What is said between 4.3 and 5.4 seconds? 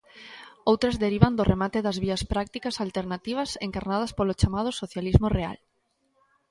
chamado socialismo